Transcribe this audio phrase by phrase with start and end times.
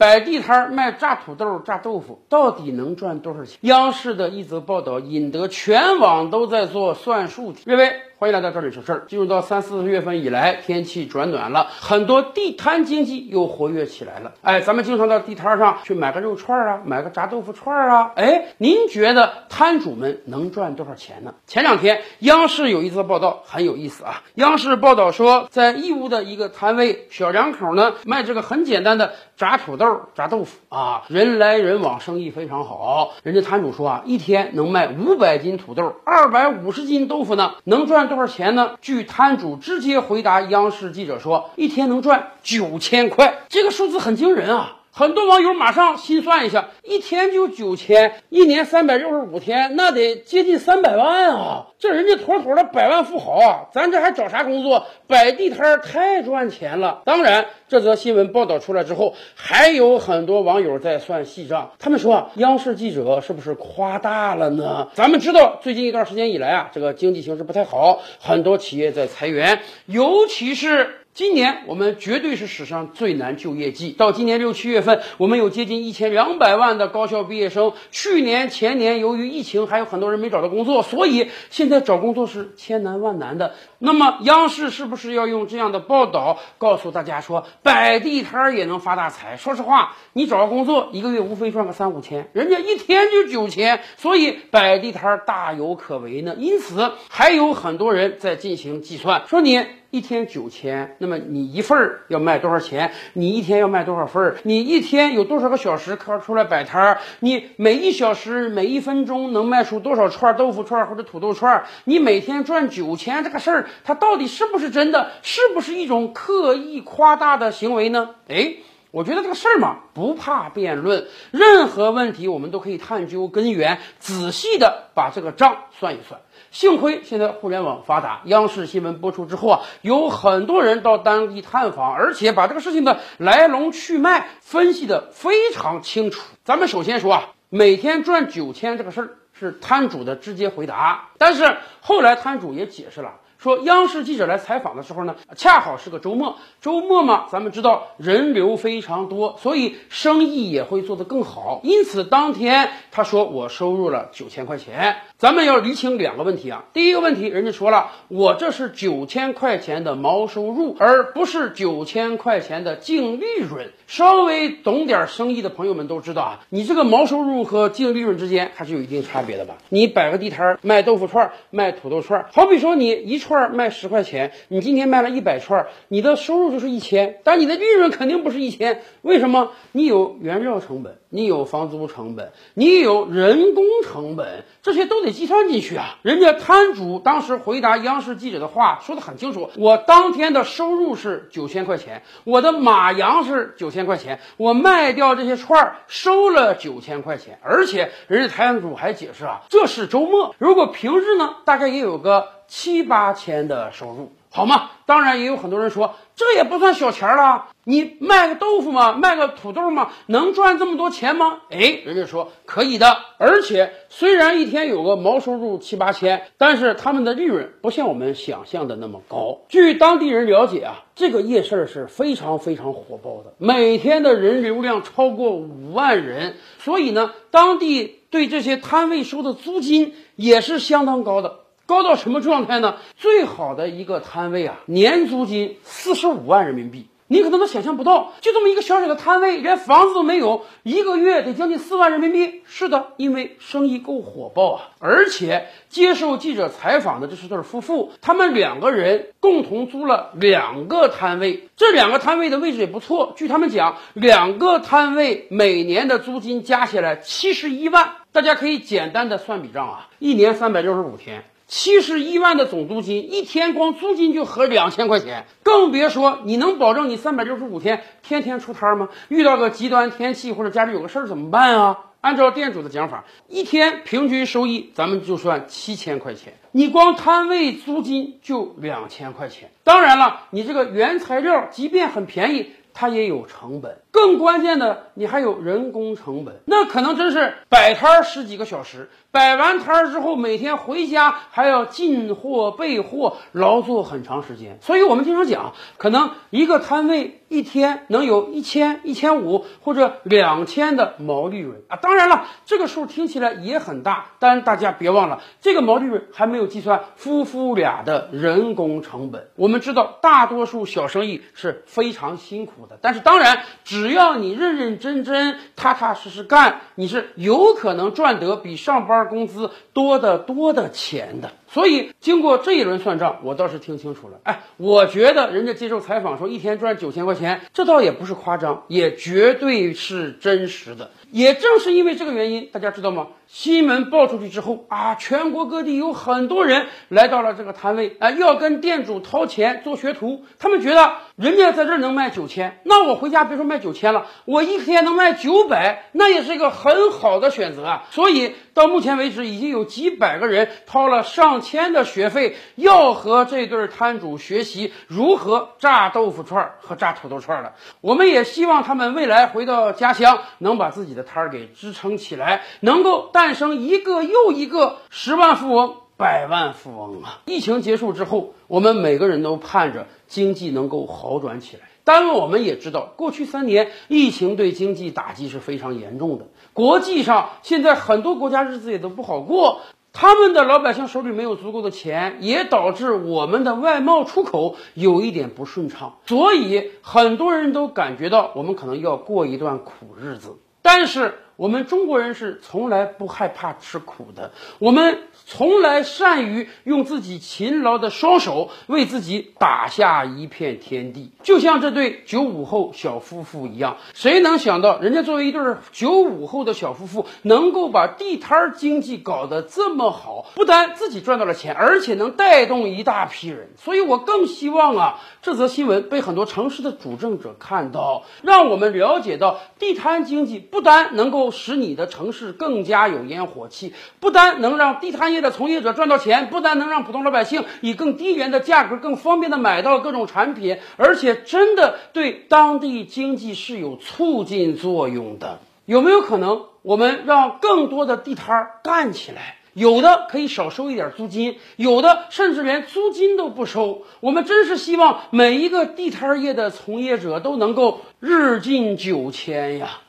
[0.00, 3.58] 摆地摊卖炸土豆、炸豆腐，到底能赚多少钱？
[3.60, 7.64] 央视的一则报道引得全网都在做算术题。
[7.66, 9.04] 各位，欢迎来到这里说事儿。
[9.08, 14.32] 进入到三四月份以来，天气转暖了，很多地摊经济又活跃起来了。
[14.40, 18.12] 哎，咱们经常到地摊上去买个肉串啊，买个炸豆腐串啊。
[18.16, 21.34] 哎，您觉得摊主们能赚多少钱呢？
[21.46, 24.22] 前两天央视有一则报道很有意思啊。
[24.36, 33.12] 央视报道说，在义乌的一个摊位，小两口呢卖这个很简单的炸土豆、炸豆腐啊，人来人往，生意非常好。
[33.22, 38.76] 人家摊主说啊，一天能卖五百斤土豆，二百五十斤豆腐呢，能赚多少钱呢？
[38.80, 44.76] 据摊主直接回答央视记者说，一天能赚九千块，这个数字很惊人啊。
[44.92, 51.66] 很多网友马上心算一下，一天就九千，一年三百六十五天，那得接近三百万啊！
[51.78, 53.68] 这人家妥妥的百万富豪啊！
[53.72, 54.84] 咱这还找啥工作？
[55.06, 57.02] 摆地摊太赚钱了。
[57.04, 61.70] 当然，这则新闻报道出来之后，还有很多网友在算细账。
[61.78, 64.88] 他们说啊，央视记者是不是夸大了呢？
[64.94, 70.96] 咱们知道，最近一段时间以来啊，这个经济形势不太好，很多企业在裁员，尤其是。
[71.20, 73.90] 今年我们绝对是史上最难就业季。
[73.90, 77.74] 到今年六七月份，我们有接近一千两百万的高校毕业生。
[77.90, 83.54] 去年前年由于疫情，还有很多人没找到工作，所以现在找工作是千难万难的。
[83.78, 89.36] 那么央视是不是要用这样的报道告诉大家说，摆地摊也能发大财？
[89.36, 96.34] 说实话，你找个工作一个月无非赚个三五千，人家一天就九千，所以摆地摊大有可为呢。
[96.38, 99.66] 因此，还有很多人在进行计算，说你。
[99.90, 102.92] 一天九千，那么你一份儿要卖多少钱？
[103.14, 104.36] 你一天要卖多少份儿？
[104.44, 106.98] 你一天有多少个小时可出来摆摊儿？
[107.20, 111.64] 你每一小时、每一分钟能卖出多少串豆腐串或者土豆串？
[111.84, 115.10] 你每天赚九千，这个事儿它到底是不是真的？
[115.22, 118.10] 是不是一种刻意夸大的行为呢？
[118.28, 118.54] 哎，
[118.90, 126.20] 我觉得这个事儿嘛，不怕辩论，任何问题我们都可以探究根源，仔细的把这个账算一算。
[126.50, 136.20] 幸亏现在互联网发达，央视新闻播出之后啊，有很多人到当地探访，而且把这个事情的来龙去脉分析的非常清楚。
[136.44, 143.12] 咱们首先说啊，每天赚九千这个事儿是摊主的直接回答，但是后来摊主也解释了。
[143.40, 146.36] 说央视记者来采访的时候呢，恰好是个周末。
[146.60, 151.60] 周末嘛，咱们知道人流非常多，所以生意也会做得更好。
[151.62, 154.96] 因此当天他说我收入了九千块钱。
[155.16, 156.64] 咱们要理清两个问题啊。
[156.74, 163.70] 第一个问题，人家说了，我这是九千块钱的毛收入，而不是九千块钱的净利润。
[163.86, 169.56] 稍微懂点生意的朋友们都知道啊，你这个毛收入和净利润之间还是有一定差别的吧？
[169.70, 173.29] 你摆个地摊卖豆腐串、卖土豆串，好比说你一串。
[173.30, 178.82] 串卖十块钱，你今天卖了一百串，你的收入就是一千，但你的利润肯定不是一千。
[179.02, 179.52] 为什么？
[179.70, 185.98] 你有原料成本，你有房租成本，你有人工成本，这些都得计算进去啊。
[186.02, 202.39] 人家摊主当时回答央视记者的话说的很清楚，我当天的收入是九千块钱，我的马羊是九千块钱，我卖掉这些串儿收了九千块钱，而且人家摊主还解释啊，这是周末，如果平日呢，大概也有个。
[202.50, 204.70] 七八千的收入，好吗？
[204.84, 207.46] 当然也有很多人说，这也不算小钱了。
[207.62, 208.92] 你卖个豆腐吗？
[208.92, 209.92] 卖个土豆吗？
[210.06, 211.42] 能赚这么多钱吗？
[211.50, 212.96] 哎，人家说可以的。
[213.18, 219.42] 而且虽然一天有个毛收入七八千，但是他们的利润不像我们想象的那么高。
[219.48, 226.34] 据当地人了解啊，这个夜市是非常非常火爆的，每天的人流量超过五万人。
[226.58, 231.39] 所以呢，当地对这些摊位收的租金也是相当高的。
[231.70, 232.78] 高到什么状态呢？
[232.96, 242.42] 最好的一个摊位啊，年租金四十五万人民币，你可能都想象不到，就这么一个小小的摊位，连房子都没有，一个月得将近四万人民币。
[242.44, 244.70] 是的，因为生意够火爆啊！
[244.80, 253.12] 而且接受记者采访的这是对夫妇，他们两个人共同租了两个摊位，这两个摊位的位置也不错。
[253.16, 261.22] 据他们讲，两个摊位每年的租金加起来七十一万，大家可以简单的算笔账啊，一年三百六十五天。
[261.50, 268.88] 七十一万的总租金，一天光租金就合两千块钱，更别说你能保证你三百六十五天天天出摊吗？
[269.08, 271.76] 遇到个极端天气或者家里有个事儿怎么办啊？
[272.02, 279.50] 按照店主的讲法，一天平均收益咱们就算七千块钱，你光摊位租金就两千块钱。
[279.64, 283.80] 当然了，你这个原材料即便很便宜，它也有成本。
[283.90, 294.58] 更关键的，你还有人工成本，那可能真是摆摊十几个小时，摆完摊儿之后，每天回家还要进货备货，劳作很长时间。
[294.60, 301.76] 所以我们经常讲，可能一个摊位一天能有一千、一千五或者两千的毛利润啊。
[301.76, 309.28] 当然了，这个数听起来也很大，但大家别忘了，这个毛利润还没有计算夫妇俩的人工成本。
[309.36, 313.90] 我们知道，大多数小生意是非常辛苦的，但是当然只。
[313.90, 321.32] 要你认认真真、踏踏实实干，你是有可能赚得比上班工资多得多的钱的。
[321.52, 324.20] 所以，经过这一轮算账，我倒是听清楚了。
[324.22, 330.92] 哎，我觉得人家接受采访说一天赚九千块钱，这倒也不是夸张，也绝对是真实的。
[331.10, 333.08] 也正是因为这个原因，大家知道吗？
[333.26, 340.24] 新闻爆出去之后啊，全国各地有很多人来到了这个摊位啊，要跟店主掏钱做学徒。
[340.40, 347.84] 他们觉得人家在这儿能卖九千，那我回家别说卖九千了，我一天能卖九百，那也是一个很好的选择啊。
[347.92, 357.52] 所以到目前为止，已经有几百个人掏了上千的学费，要和这对摊主学习如何炸豆腐串和炸土豆串了。
[357.80, 360.99] 我们也希望他们未来回到家乡，能把自己的。
[361.02, 367.20] 摊儿给支撑起来，能够诞生一个又一个十万富翁、百万富翁啊！
[367.26, 371.62] 疫情结束之后，我们每个人都盼着经济能够好转起来。
[371.82, 376.26] 但我们也知道，过去三年疫情对经济打击是非常严重的。
[376.52, 379.60] 国际上现在很多国家日子也都不好过，
[379.92, 385.96] 他们的老百姓手里没有足够的钱，也导致我们的外贸出口有一点不顺畅。
[386.06, 390.36] 所以很多人都感觉到，我们可能要过一段苦日子。
[390.62, 403.78] 但是我们中国人是从来不害怕吃苦的，我们从来善于用自己勤劳的双手为自己打下一片天地，就像这对九五后小夫妇一样。
[403.94, 405.40] 谁能想到，人家作为一对
[405.72, 410.26] 九五后的小夫妇，能够把地摊经济搞得这么好？
[410.34, 413.48] 不但自己赚到了钱，而且能带动一大批人。
[413.56, 435.38] 所以我更希望啊，这则新闻被很多城市的主政者看到，让我们了解到地摊经济不单能够使你的城市更加有烟火气，不单能让地摊业的从业者赚到钱，不单能让普通老百姓以更低廉的价格、更方便的买到各种产品，而且真的对当地经济是有促进作用的。
[435.66, 439.36] 有没有可能，我们让更多的地摊儿干起来？
[439.52, 443.82] 有的可以少收一点租金，有的甚至连租金都不收。
[443.98, 449.80] 我们真是希望每一个地摊业的从业者都能够日进九千呀！